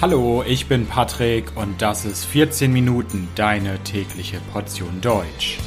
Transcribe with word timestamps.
Hallo, 0.00 0.44
ich 0.46 0.66
bin 0.68 0.86
Patrick 0.86 1.56
und 1.56 1.82
das 1.82 2.04
ist 2.04 2.24
14 2.24 2.72
Minuten 2.72 3.26
deine 3.34 3.82
tägliche 3.82 4.38
Portion 4.52 5.00
Deutsch. 5.00 5.58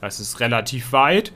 Das 0.00 0.18
ist 0.18 0.40
relativ 0.40 0.92
weit. 0.92 1.32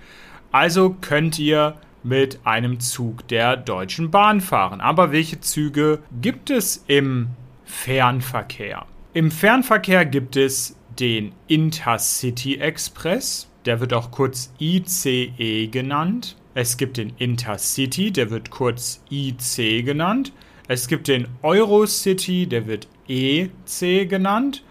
Also 0.52 0.94
könnt 1.00 1.38
ihr 1.38 1.76
mit 2.02 2.40
einem 2.44 2.78
Zug 2.81 3.26
der 3.28 3.56
Deutschen 3.56 4.10
Bahn 4.10 4.40
fahren. 4.40 4.81
Aber 4.81 5.12
welche 5.12 5.40
Züge 5.40 6.00
gibt 6.20 6.50
es 6.50 6.84
im 6.87 7.28
Fernverkehr? 7.64 8.87
Im 9.14 9.31
Fernverkehr 9.31 10.04
gibt 10.04 10.37
es 10.37 10.76
den 10.99 11.32
Intercity 11.49 12.56
Express. 12.56 13.49
Der 13.64 13.81
wird 13.81 13.94
auch 13.94 14.10
kurz 14.10 14.52
ICE 14.60 15.69
genannt. 15.69 16.37
Es 16.54 16.76
gibt 16.76 16.99
den 16.99 17.14
Intercity, 17.16 18.10
der 18.10 18.31
wird 18.31 18.50
kurz 18.50 19.02
IC 19.10 19.84
genannt. 19.84 20.32
Es 20.69 20.87
gibt 20.87 21.08
den 21.08 21.28
Eurocity, 21.43 22.46
der 22.46 22.66
wird 22.66 22.88
EC 23.08 24.08
genannt. 24.08 24.62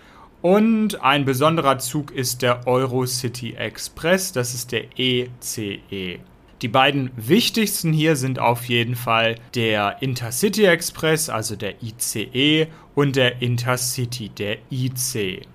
Und 0.41 1.01
ein 1.01 1.23
besonderer 1.23 1.77
Zug 1.77 2.11
ist 2.11 2.41
der 2.41 2.67
Eurocity 2.67 3.53
Express, 3.53 4.31
das 4.31 4.55
ist 4.55 4.71
der 4.71 4.85
ECE. 4.97 5.79
E. 5.91 6.19
Die 6.61 6.67
beiden 6.67 7.11
wichtigsten 7.15 7.91
hier 7.91 8.15
sind 8.15 8.37
auf 8.39 8.65
jeden 8.65 8.95
Fall 8.95 9.35
der 9.55 10.01
Intercity 10.01 10.65
Express, 10.65 11.29
also 11.29 11.55
der 11.55 11.81
ICE, 11.81 12.67
und 12.93 13.15
der 13.15 13.41
Intercity, 13.41 14.29
der 14.29 14.57
IC. 14.69 15.47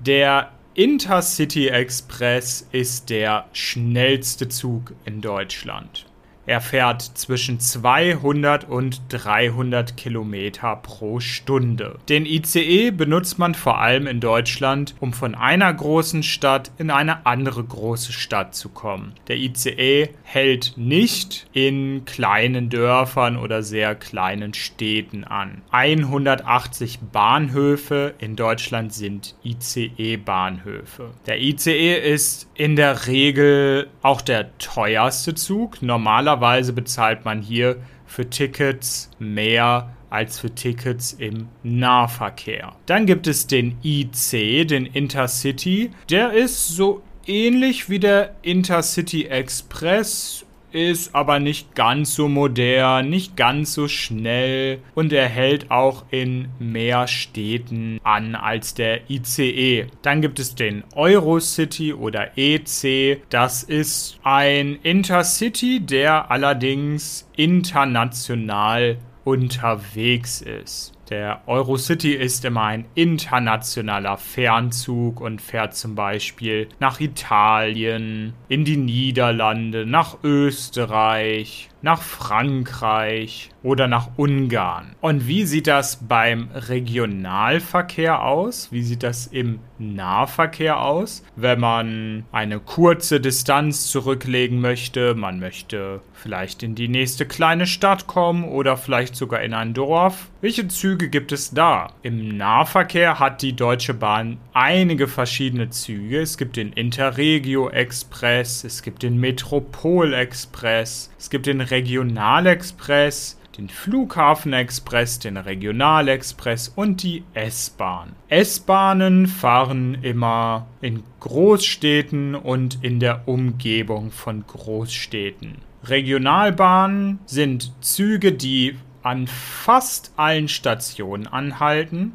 Der 0.00 0.50
Intercity 0.74 1.68
Express 1.68 2.66
ist 2.72 3.10
der 3.10 3.46
schnellste 3.52 4.48
Zug 4.48 4.92
in 5.04 5.20
Deutschland. 5.20 6.06
Er 6.44 6.60
fährt 6.60 7.02
zwischen 7.02 7.60
200 7.60 8.68
und 8.68 9.00
300 9.10 9.96
Kilometer 9.96 10.74
pro 10.74 11.20
Stunde. 11.20 11.98
Den 12.08 12.26
ICE 12.26 12.90
benutzt 12.90 13.38
man 13.38 13.54
vor 13.54 13.78
allem 13.78 14.08
in 14.08 14.18
Deutschland, 14.18 14.94
um 14.98 15.12
von 15.12 15.36
einer 15.36 15.72
großen 15.72 16.24
Stadt 16.24 16.72
in 16.78 16.90
eine 16.90 17.26
andere 17.26 17.62
große 17.62 18.12
Stadt 18.12 18.56
zu 18.56 18.70
kommen. 18.70 19.12
Der 19.28 19.36
ICE 19.36 20.08
hält 20.24 20.72
nicht 20.76 21.46
in 21.52 22.04
kleinen 22.06 22.70
Dörfern 22.70 23.36
oder 23.36 23.62
sehr 23.62 23.94
kleinen 23.94 24.52
Städten 24.52 25.22
an. 25.22 25.62
180 25.70 26.98
Bahnhöfe 27.12 28.14
in 28.18 28.34
Deutschland 28.34 28.92
sind 28.92 29.36
ICE-Bahnhöfe. 29.44 31.10
Der 31.26 31.40
ICE 31.40 31.94
ist 31.94 32.48
in 32.54 32.74
der 32.74 33.06
Regel 33.06 33.88
auch 34.02 34.22
der 34.22 34.58
teuerste 34.58 35.34
Zug. 35.34 35.82
Normalerweise 35.82 36.31
Normalerweise 36.32 36.72
bezahlt 36.72 37.26
man 37.26 37.42
hier 37.42 37.76
für 38.06 38.30
Tickets 38.30 39.10
mehr 39.18 39.94
als 40.08 40.38
für 40.38 40.54
Tickets 40.54 41.12
im 41.12 41.48
Nahverkehr. 41.62 42.72
Dann 42.86 43.04
gibt 43.04 43.26
es 43.26 43.46
den 43.46 43.76
IC, 43.84 44.66
den 44.66 44.86
Intercity. 44.86 45.90
Der 46.08 46.32
ist 46.32 46.68
so 46.68 47.02
ähnlich 47.26 47.90
wie 47.90 47.98
der 47.98 48.34
Intercity 48.40 49.24
Express 49.26 50.46
ist 50.72 51.14
aber 51.14 51.38
nicht 51.38 51.74
ganz 51.74 52.14
so 52.14 52.28
modern, 52.28 53.10
nicht 53.10 53.36
ganz 53.36 53.74
so 53.74 53.88
schnell 53.88 54.78
und 54.94 55.12
er 55.12 55.28
hält 55.28 55.70
auch 55.70 56.04
in 56.10 56.48
mehr 56.58 57.06
Städten 57.08 58.00
an 58.02 58.34
als 58.34 58.74
der 58.74 59.10
ICE. 59.10 59.86
Dann 60.02 60.22
gibt 60.22 60.38
es 60.38 60.54
den 60.54 60.84
Eurocity 60.94 61.92
oder 61.92 62.36
EC. 62.36 63.22
Das 63.28 63.62
ist 63.62 64.18
ein 64.22 64.78
Intercity, 64.82 65.80
der 65.80 66.30
allerdings 66.30 67.28
international 67.36 68.96
unterwegs 69.24 70.40
ist. 70.40 70.91
Der 71.10 71.42
Eurocity 71.46 72.14
ist 72.14 72.44
immer 72.44 72.62
ein 72.62 72.84
internationaler 72.94 74.16
Fernzug 74.16 75.20
und 75.20 75.42
fährt 75.42 75.74
zum 75.74 75.94
Beispiel 75.94 76.68
nach 76.78 77.00
Italien, 77.00 78.34
in 78.48 78.64
die 78.64 78.76
Niederlande, 78.76 79.84
nach 79.84 80.18
Österreich, 80.22 81.68
nach 81.82 82.00
Frankreich 82.00 83.50
oder 83.62 83.88
nach 83.88 84.10
Ungarn. 84.16 84.94
Und 85.00 85.26
wie 85.26 85.44
sieht 85.44 85.66
das 85.66 85.96
beim 85.96 86.48
Regionalverkehr 86.54 88.22
aus? 88.22 88.72
Wie 88.72 88.82
sieht 88.82 89.02
das 89.02 89.26
im 89.26 89.60
Nahverkehr 89.78 90.80
aus? 90.80 91.24
Wenn 91.36 91.60
man 91.60 92.24
eine 92.32 92.60
kurze 92.60 93.20
Distanz 93.20 93.88
zurücklegen 93.88 94.60
möchte, 94.60 95.14
man 95.14 95.40
möchte 95.40 96.00
vielleicht 96.14 96.62
in 96.62 96.74
die 96.74 96.88
nächste 96.88 97.26
kleine 97.26 97.66
Stadt 97.66 98.06
kommen 98.06 98.44
oder 98.44 98.76
vielleicht 98.76 99.16
sogar 99.16 99.42
in 99.42 99.54
ein 99.54 99.74
Dorf. 99.74 100.30
Welche 100.40 100.68
Züge 100.68 101.08
gibt 101.08 101.32
es 101.32 101.50
da? 101.50 101.92
Im 102.02 102.36
Nahverkehr 102.36 103.18
hat 103.18 103.42
die 103.42 103.54
Deutsche 103.54 103.94
Bahn 103.94 104.38
einige 104.52 105.08
verschiedene 105.08 105.70
Züge. 105.70 106.20
Es 106.20 106.38
gibt 106.38 106.56
den 106.56 106.72
Interregio 106.72 107.68
Express, 107.70 108.64
es 108.64 108.82
gibt 108.82 109.02
den 109.02 109.18
Metropol 109.18 110.14
Express, 110.14 111.10
es 111.18 111.28
gibt 111.30 111.46
den 111.46 111.60
Regionalexpress, 111.72 113.40
den 113.56 113.70
Flughafenexpress, 113.70 115.20
den 115.20 115.38
Regionalexpress 115.38 116.68
und 116.68 117.02
die 117.02 117.24
S-Bahn. 117.32 118.12
S-Bahnen 118.28 119.26
fahren 119.26 119.96
immer 120.02 120.66
in 120.82 121.02
Großstädten 121.20 122.34
und 122.34 122.84
in 122.84 123.00
der 123.00 123.26
Umgebung 123.26 124.10
von 124.10 124.44
Großstädten. 124.46 125.62
Regionalbahnen 125.84 127.20
sind 127.24 127.72
Züge, 127.80 128.32
die 128.32 128.76
an 129.02 129.26
fast 129.26 130.12
allen 130.16 130.48
Stationen 130.48 131.26
anhalten. 131.26 132.12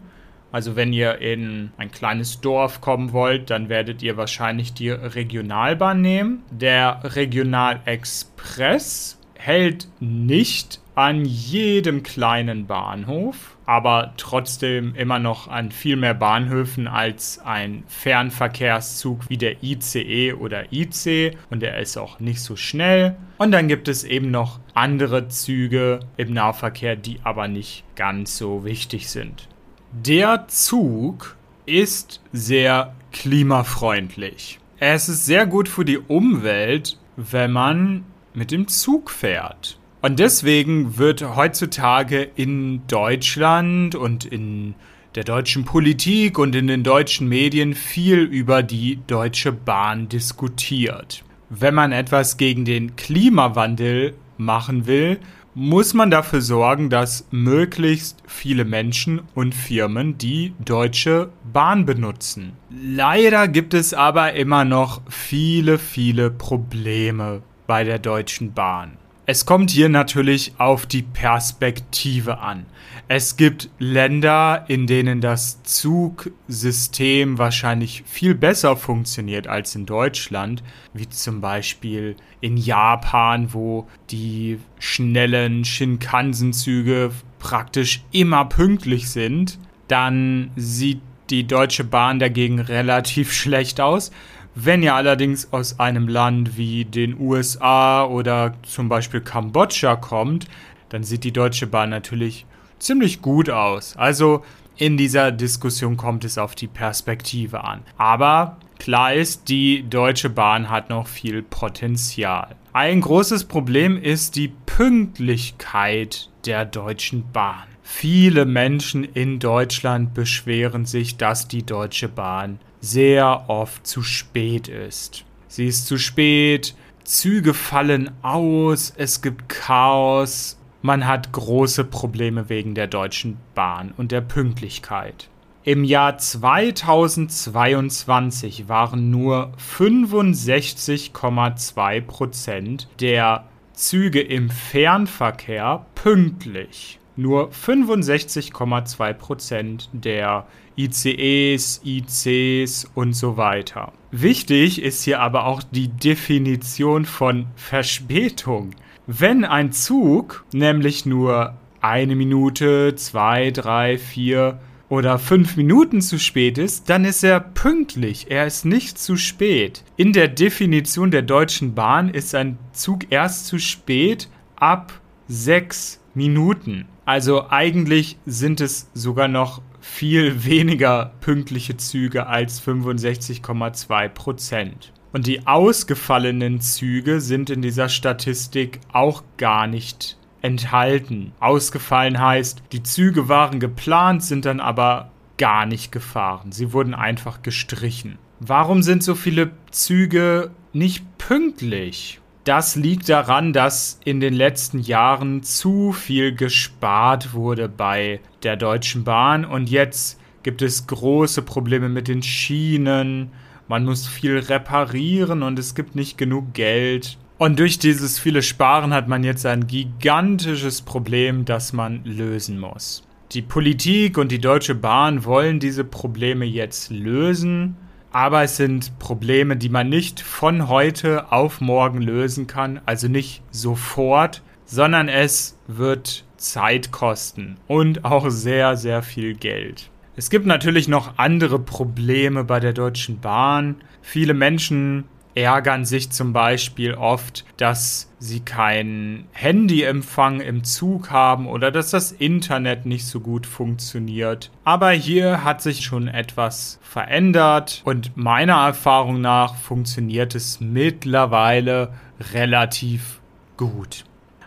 Also 0.52 0.76
wenn 0.76 0.94
ihr 0.94 1.18
in 1.18 1.72
ein 1.78 1.90
kleines 1.92 2.42
Dorf 2.42 2.80
kommen 2.80 3.12
wollt, 3.12 3.50
dann 3.50 3.70
werdet 3.70 4.04
ihr 4.04 4.18
wahrscheinlich 4.18 4.74
die 4.74 4.92
Regionalbahn 4.92 6.00
nehmen. 6.00 6.44
Der 6.52 7.00
Regionalexpress 7.04 9.17
hält 9.38 9.88
nicht 10.00 10.80
an 10.96 11.26
jedem 11.26 12.02
kleinen 12.02 12.66
Bahnhof, 12.66 13.56
aber 13.68 14.14
trotzdem 14.18 14.96
immer 14.96 15.20
noch 15.20 15.48
an 15.48 15.72
viel 15.72 15.96
mehr 15.96 16.16
Bahnhöfen 16.16 16.88
als 16.88 17.38
ein 17.38 17.84
Fernverkehrszug 17.88 19.30
wie 19.30 19.38
der 19.38 19.62
ICE 19.62 20.34
oder 20.34 20.74
IC 20.74 21.38
und 21.52 21.62
der 21.62 21.78
ist 21.78 21.98
auch 21.98 22.20
nicht 22.20 22.42
so 22.42 22.56
schnell. 22.56 23.16
Und 23.38 23.52
dann 23.52 23.68
gibt 23.68 23.88
es 23.88 24.04
eben 24.04 24.32
noch 24.32 24.60
andere 24.74 25.28
Züge 25.28 26.00
im 26.18 26.34
Nahverkehr, 26.34 26.96
die 26.96 27.20
aber 27.24 27.48
nicht 27.48 27.84
ganz 27.96 28.36
so 28.36 28.66
wichtig 28.66 29.10
sind. 29.10 29.48
Der 29.92 30.48
Zug 30.48 31.38
ist 31.68 32.22
sehr 32.32 32.96
klimafreundlich. 33.12 34.60
Es 34.80 35.10
ist 35.10 35.26
sehr 35.26 35.46
gut 35.46 35.70
für 35.70 35.86
die 35.86 36.00
Umwelt, 36.00 36.98
wenn 37.16 37.52
man 37.52 38.06
mit 38.38 38.52
dem 38.52 38.68
Zug 38.68 39.10
fährt. 39.10 39.80
Und 40.02 40.20
deswegen 40.20 41.00
wird 41.00 41.36
heutzutage 41.36 42.22
in 42.22 42.86
Deutschland 42.88 43.96
und 43.96 44.26
in 44.26 44.76
der 45.16 45.24
deutschen 45.24 45.66
Politik 45.66 46.38
und 46.38 46.56
in 46.56 46.68
den 46.68 46.84
deutschen 46.84 47.28
Medien 47.28 47.74
viel 47.74 48.20
über 48.20 48.62
die 48.62 49.00
Deutsche 49.08 49.52
Bahn 49.52 50.08
diskutiert. 50.08 51.24
Wenn 51.50 51.74
man 51.74 51.92
etwas 51.92 52.38
gegen 52.38 52.64
den 52.64 52.96
Klimawandel 52.96 54.14
machen 54.38 54.86
will, 54.86 55.18
muss 55.56 55.96
man 55.96 56.12
dafür 56.12 56.42
sorgen, 56.42 56.92
dass 56.92 57.28
möglichst 57.32 58.22
viele 58.28 58.66
Menschen 58.66 59.22
und 59.34 59.56
Firmen 59.56 60.20
die 60.20 60.54
Deutsche 60.64 61.30
Bahn 61.52 61.88
benutzen. 61.88 62.52
Leider 62.70 63.48
gibt 63.48 63.74
es 63.74 63.96
aber 63.96 64.34
immer 64.34 64.64
noch 64.64 65.02
viele, 65.10 65.80
viele 65.80 66.30
Probleme 66.30 67.42
bei 67.68 67.84
der 67.84 68.00
Deutschen 68.00 68.54
Bahn. 68.54 68.98
Es 69.30 69.46
kommt 69.46 69.72
hier 69.72 69.90
natürlich 69.90 70.54
auf 70.58 70.86
die 70.86 71.02
Perspektive 71.02 72.38
an. 72.38 72.66
Es 73.10 73.36
gibt 73.36 73.70
Länder, 73.78 74.64
in 74.70 74.88
denen 74.88 75.20
das 75.20 75.64
Zugsystem 75.64 77.38
wahrscheinlich 77.38 78.04
viel 78.06 78.36
besser 78.36 78.78
funktioniert 78.78 79.48
als 79.48 79.76
in 79.76 79.86
Deutschland, 79.86 80.64
wie 80.94 81.10
zum 81.10 81.42
Beispiel 81.42 82.16
in 82.40 82.56
Japan, 82.56 83.54
wo 83.54 83.88
die 84.12 84.60
schnellen 84.80 85.66
Shinkansen-Züge 85.66 87.12
praktisch 87.38 88.06
immer 88.14 88.46
pünktlich 88.46 89.10
sind. 89.10 89.60
Dann 89.90 90.52
sieht 90.56 91.02
die 91.30 91.46
Deutsche 91.46 91.84
Bahn 91.84 92.20
dagegen 92.20 92.60
relativ 92.60 93.34
schlecht 93.34 93.82
aus. 93.82 94.12
Wenn 94.60 94.82
ihr 94.82 94.96
allerdings 94.96 95.54
aus 95.54 95.80
einem 95.80 96.08
Land 96.08 96.58
wie 96.58 96.84
den 96.84 97.20
USA 97.20 98.04
oder 98.04 98.56
zum 98.64 98.90
Beispiel 98.90 99.22
Kambodscha 99.22 99.96
kommt, 99.96 100.48
dann 100.90 101.04
sieht 101.04 101.24
die 101.26 101.32
Deutsche 101.32 101.68
Bahn 101.68 101.92
natürlich 101.92 102.48
ziemlich 102.80 103.22
gut 103.22 103.52
aus. 103.52 103.96
Also 103.98 104.44
in 104.76 104.98
dieser 104.98 105.32
Diskussion 105.32 105.96
kommt 105.96 106.26
es 106.26 106.40
auf 106.40 106.56
die 106.56 106.66
Perspektive 106.66 107.64
an. 107.64 107.84
Aber 107.98 108.58
klar 108.80 109.14
ist, 109.14 109.48
die 109.48 109.88
Deutsche 109.88 110.32
Bahn 110.32 110.72
hat 110.72 110.90
noch 110.90 111.06
viel 111.06 111.44
Potenzial. 111.44 112.56
Ein 112.74 113.02
großes 113.02 113.44
Problem 113.44 113.96
ist 114.02 114.36
die 114.36 114.52
Pünktlichkeit 114.66 116.32
der 116.48 116.66
Deutschen 116.66 117.32
Bahn. 117.32 117.68
Viele 117.84 118.46
Menschen 118.46 119.04
in 119.04 119.38
Deutschland 119.38 120.16
beschweren 120.16 120.86
sich, 120.86 121.18
dass 121.18 121.48
die 121.48 121.64
Deutsche 121.64 122.10
Bahn 122.10 122.58
sehr 122.82 123.50
oft 123.50 123.86
zu 123.86 124.02
spät 124.04 124.68
ist. 124.68 125.26
Sie 125.48 125.68
ist 125.68 125.86
zu 125.88 125.98
spät, 125.98 126.76
Züge 127.04 127.54
fallen 127.54 128.12
aus, 128.22 128.94
es 128.96 129.22
gibt 129.22 129.50
Chaos, 129.50 130.58
man 130.82 131.06
hat 131.08 131.32
große 131.32 131.86
Probleme 131.86 132.50
wegen 132.50 132.76
der 132.76 132.88
Deutschen 132.88 133.38
Bahn 133.56 133.94
und 133.98 134.12
der 134.12 134.22
Pünktlichkeit. 134.22 135.30
Im 135.64 135.84
Jahr 135.84 136.18
2022 136.18 138.70
waren 138.70 139.12
nur 139.12 139.52
65,2 139.58 142.02
Prozent 142.02 142.88
der 143.02 143.44
Züge 143.74 144.22
im 144.22 144.50
Fernverkehr 144.50 145.86
pünktlich. 145.94 147.00
Nur 147.18 147.50
65,2 147.50 149.14
Prozent 149.14 149.90
der 149.92 150.46
ICEs, 150.78 151.82
ICs 151.84 152.92
und 152.94 153.14
so 153.14 153.36
weiter. 153.36 153.92
Wichtig 154.12 154.82
ist 154.82 155.04
hier 155.04 155.20
aber 155.20 155.46
auch 155.46 155.64
die 155.64 155.88
Definition 155.88 157.06
von 157.06 157.48
Verspätung. 157.56 158.72
Wenn 159.08 159.44
ein 159.44 159.72
Zug 159.72 160.46
nämlich 160.54 161.06
nur 161.06 161.56
eine 161.82 162.16
Minute, 162.16 162.96
zwei, 162.96 163.52
drei, 163.52 163.98
vier 163.98 164.60
oder 164.90 165.20
fünf 165.20 165.58
Minuten 165.58 166.02
zu 166.02 166.20
spät 166.20 166.58
ist, 166.58 166.90
dann 166.90 167.04
ist 167.04 167.24
er 167.24 167.40
pünktlich. 167.40 168.28
Er 168.30 168.46
ist 168.46 168.64
nicht 168.64 168.98
zu 168.98 169.18
spät. 169.18 169.84
In 169.98 170.14
der 170.14 170.28
Definition 170.28 171.12
der 171.12 171.24
Deutschen 171.24 171.74
Bahn 171.74 172.10
ist 172.10 172.36
ein 172.36 172.58
Zug 172.72 173.12
erst 173.12 173.48
zu 173.48 173.60
spät 173.60 174.30
ab 174.56 174.94
sechs 175.28 176.00
Minuten. 176.18 176.86
Also 177.06 177.50
eigentlich 177.50 178.18
sind 178.26 178.60
es 178.60 178.90
sogar 178.94 179.28
noch 179.28 179.62
viel 179.80 180.44
weniger 180.46 181.14
pünktliche 181.22 181.78
Züge 181.78 182.28
als 182.28 182.62
65,2 182.62 184.10
Prozent. 184.10 184.92
Und 185.14 185.26
die 185.26 185.48
ausgefallenen 185.48 186.60
Züge 186.60 187.22
sind 187.22 187.50
in 187.50 187.62
dieser 187.62 187.88
Statistik 187.88 188.82
auch 188.92 189.24
gar 189.38 189.68
nicht 189.68 190.18
enthalten. 190.42 191.32
Ausgefallen 191.40 192.20
heißt, 192.20 192.62
die 192.72 192.84
Züge 192.84 193.30
waren 193.30 193.60
geplant, 193.60 194.24
sind 194.24 194.46
dann 194.46 194.60
aber 194.60 195.12
gar 195.38 195.66
nicht 195.66 195.92
gefahren. 195.92 196.52
Sie 196.52 196.74
wurden 196.74 196.94
einfach 196.94 197.42
gestrichen. 197.42 198.18
Warum 198.40 198.84
sind 198.84 199.04
so 199.04 199.16
viele 199.16 199.52
Züge 199.72 200.52
nicht 200.74 201.18
pünktlich? 201.18 202.20
Das 202.48 202.78
liegt 202.78 203.10
daran, 203.10 203.52
dass 203.52 204.00
in 204.06 204.22
den 204.22 204.34
letzten 204.34 204.80
Jahren 204.80 205.44
zu 205.44 205.92
viel 205.92 206.34
gespart 206.34 207.34
wurde 207.34 207.68
bei 207.68 208.22
der 208.42 208.56
Deutschen 208.56 209.04
Bahn 209.04 209.44
und 209.44 209.70
jetzt 209.70 210.18
gibt 210.44 210.62
es 210.62 210.88
große 210.88 211.42
Probleme 211.42 211.90
mit 211.90 212.08
den 212.08 212.24
Schienen. 212.24 213.32
Man 213.68 213.84
muss 213.84 214.08
viel 214.08 214.40
reparieren 214.40 215.44
und 215.44 215.60
es 215.60 215.76
gibt 215.76 215.94
nicht 215.98 216.18
genug 216.18 216.54
Geld. 216.54 217.18
Und 217.38 217.60
durch 217.60 217.80
dieses 217.80 218.18
viele 218.18 218.42
Sparen 218.42 218.94
hat 218.94 219.10
man 219.10 219.26
jetzt 219.26 219.46
ein 219.46 219.68
gigantisches 219.68 220.82
Problem, 220.82 221.44
das 221.44 221.74
man 221.74 222.06
lösen 222.06 222.62
muss. 222.62 223.04
Die 223.34 223.42
Politik 223.42 224.18
und 224.18 224.32
die 224.32 224.40
Deutsche 224.40 224.74
Bahn 224.74 225.26
wollen 225.26 225.60
diese 225.60 225.84
Probleme 225.84 226.46
jetzt 226.46 226.92
lösen 226.92 227.76
aber 228.18 228.42
es 228.42 228.58
sind 228.58 228.98
Probleme, 228.98 229.58
die 229.58 229.70
man 229.70 229.90
nicht 229.90 230.22
von 230.22 230.70
heute 230.70 231.32
auf 231.32 231.62
morgen 231.62 232.02
lösen 232.02 232.48
kann, 232.48 232.82
also 232.84 233.08
nicht 233.08 233.44
sofort, 233.52 234.42
sondern 234.66 235.08
es 235.08 235.56
wird 235.68 236.26
Zeit 236.36 236.92
kosten 236.92 237.58
und 237.68 238.06
auch 238.06 238.32
sehr, 238.32 238.76
sehr 238.76 239.04
viel 239.04 239.36
Geld. 239.36 239.92
Es 240.16 240.32
gibt 240.32 240.48
natürlich 240.48 240.88
noch 240.88 241.20
andere 241.20 241.60
Probleme 241.60 242.44
bei 242.44 242.60
der 242.60 242.74
Deutschen 242.74 243.20
Bahn. 243.20 243.76
Viele 244.02 244.34
Menschen 244.34 245.04
ärgern 245.38 245.86
sich 245.86 246.10
zum 246.10 246.34
Beispiel 246.34 246.96
oft, 246.96 247.46
dass 247.58 248.12
sie 248.18 248.40
keinen 248.40 249.28
Handyempfang 249.34 250.42
im 250.42 250.64
Zug 250.64 251.12
haben 251.12 251.48
oder 251.48 251.70
dass 251.70 251.92
das 251.92 252.12
Internet 252.12 252.88
nicht 252.88 253.06
so 253.06 253.20
gut 253.20 253.46
funktioniert. 253.46 254.50
Aber 254.64 254.90
hier 254.90 255.44
hat 255.44 255.62
sich 255.62 255.86
schon 255.86 256.08
etwas 256.08 256.80
verändert 256.82 257.84
und 257.86 258.18
meiner 258.18 258.66
Erfahrung 258.66 259.22
nach 259.22 259.56
funktioniert 259.56 260.34
es 260.34 260.60
mittlerweile 260.60 261.94
relativ 262.34 263.20
gut. 263.58 264.06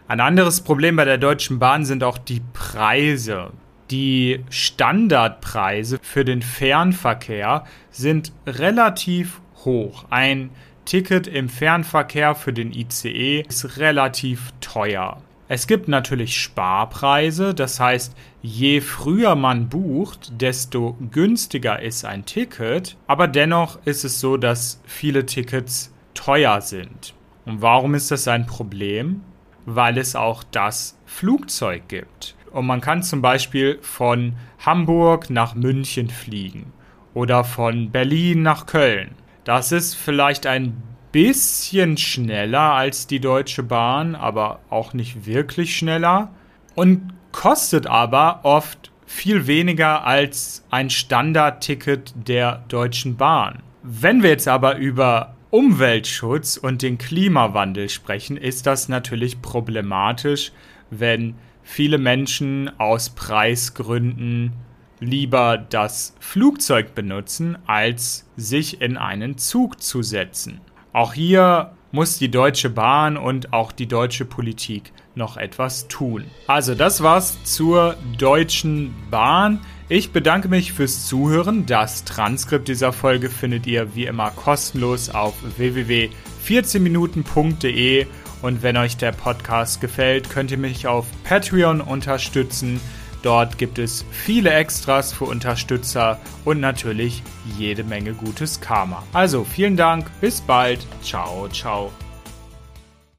Ein 0.09 0.19
anderes 0.19 0.61
Problem 0.63 0.97
bei 0.97 1.05
der 1.05 1.19
Deutschen 1.19 1.61
Bahn 1.61 1.85
sind 1.85 2.03
auch 2.03 2.19
die 2.19 2.43
Preise. 2.53 3.53
Die 3.93 4.45
Standardpreise 4.51 6.01
für 6.03 6.25
den 6.25 6.43
Fernverkehr 6.43 7.65
sind 7.91 8.33
relativ 8.45 9.41
hoch. 9.65 10.07
Ein 10.11 10.51
Ticket 10.91 11.29
im 11.29 11.49
Fernverkehr 11.49 12.35
für 12.35 12.53
den 12.53 12.73
ICE 12.73 13.45
ist 13.49 13.77
relativ 13.77 14.53
teuer. 14.61 15.23
Es 15.47 15.69
gibt 15.69 15.87
natürlich 15.87 16.37
Sparpreise, 16.37 17.55
das 17.55 17.79
heißt, 17.79 18.17
je 18.43 18.81
früher 18.81 19.37
man 19.37 19.69
bucht, 19.69 20.33
desto 20.41 20.97
günstiger 21.13 21.81
ist 21.81 22.05
ein 22.05 22.25
Ticket, 22.25 22.97
aber 23.07 23.29
dennoch 23.29 23.79
ist 23.85 24.05
es 24.05 24.19
so, 24.19 24.37
dass 24.37 24.83
viele 24.85 25.27
Tickets 25.27 25.95
teuer 26.15 26.61
sind. 26.61 27.15
Und 27.47 27.63
warum 27.63 27.95
ist 27.95 28.11
das 28.11 28.27
ein 28.27 28.47
Problem? 28.47 29.21
Weil 29.67 29.97
es 29.97 30.17
auch 30.17 30.43
das 30.43 30.99
Flugzeug 31.07 31.87
gibt. 31.87 32.35
Und 32.51 32.67
man 32.67 32.81
kann 32.81 33.05
zum 33.05 33.23
Beispiel 33.23 33.79
von 33.81 34.35
Hamburg 34.59 35.31
nach 35.31 35.55
München 35.55 36.11
fliegen 36.11 36.73
oder 37.15 37.45
von 37.45 37.93
Berlin 37.93 38.43
nach 38.43 38.67
Köln. 38.67 39.15
Das 39.45 39.73
ist 39.73 39.95
vielleicht 39.95 40.47
ein 40.47 40.83
bisschen 41.13 41.97
schneller 41.97 42.75
als 42.75 43.07
die 43.07 43.21
Deutsche 43.21 43.63
Bahn, 43.63 44.15
aber 44.15 44.61
auch 44.71 44.93
nicht 44.93 45.27
wirklich 45.27 45.77
schneller 45.77 46.31
und 46.75 47.13
kostet 47.33 47.87
aber 47.87 48.41
oft 48.45 48.91
viel 49.07 49.47
weniger 49.47 50.07
als 50.07 50.65
ein 50.71 50.89
Standardticket 50.89 52.15
der 52.15 52.65
Deutschen 52.69 53.17
Bahn. 53.17 53.63
Wenn 53.83 54.23
wir 54.23 54.31
jetzt 54.31 54.47
aber 54.47 54.77
über 54.77 55.35
Umweltschutz 55.51 56.57
und 56.57 56.83
den 56.83 56.97
Klimawandel 56.97 57.89
sprechen, 57.89 58.37
ist 58.37 58.67
das 58.67 58.89
natürlich 58.89 59.43
problematisch, 59.43 60.53
wenn 60.91 61.35
viele 61.65 61.99
Menschen 61.99 62.71
aus 62.79 63.11
Preisgründen 63.11 64.53
lieber 65.01 65.59
das 65.59 66.15
Flugzeug 66.21 66.95
benutzen, 66.95 67.59
als 67.67 68.31
sich 68.37 68.81
in 68.81 68.97
einen 68.97 69.39
Zug 69.39 69.83
zu 69.83 70.03
setzen. 70.03 70.61
Auch 70.93 71.15
hier 71.15 71.73
muss 71.93 72.19
die 72.19 72.31
Deutsche 72.31 72.71
Bahn 72.71 73.17
und 73.17 73.53
auch 73.53 73.73
die 73.73 73.89
deutsche 73.89 74.25
Politik 74.25 74.93
noch 75.15 75.37
etwas 75.37 75.89
tun. 75.89 76.25
Also 76.47 76.77
das 76.77 77.03
war's 77.03 77.43
zur 77.45 77.97
Deutschen 78.17 78.95
Bahn. 79.11 79.59
Ich 79.89 80.13
bedanke 80.13 80.47
mich 80.49 80.73
fürs 80.73 81.09
Zuhören. 81.09 81.67
Das 81.67 82.05
Transkript 82.05 82.69
dieser 82.69 82.93
Folge 82.93 83.29
findet 83.29 83.67
ihr 83.67 83.97
wie 83.97 84.07
immer 84.07 84.31
kostenlos 84.31 85.11
auf 85.11 85.35
www.14minuten.de 85.57 88.07
und 88.43 88.63
wenn 88.63 88.77
euch 88.77 88.97
der 88.97 89.11
Podcast 89.13 89.81
gefällt, 89.81 90.31
könnt 90.31 90.53
ihr 90.53 90.59
mich 90.59 90.87
auf 90.87 91.07
Patreon 91.25 91.81
unterstützen. 91.81 92.81
Dort 93.23 93.59
gibt 93.59 93.79
es 93.79 94.05
viele 94.11 94.51
Extras 94.51 95.13
für 95.13 95.25
Unterstützer 95.25 96.19
und 96.45 96.61
natürlich 96.61 97.23
jede 97.59 97.85
Menge 97.85 98.15
gutes 98.15 98.61
Karma. 98.61 99.03
Also 99.13 99.45
vielen 99.45 99.77
Dank, 99.77 100.11
bis 100.21 100.41
bald, 100.41 100.87
ciao, 101.03 101.49
ciao. 101.49 101.91